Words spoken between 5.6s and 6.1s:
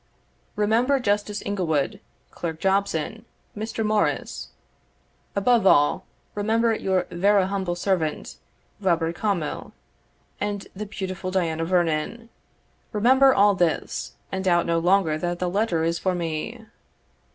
all,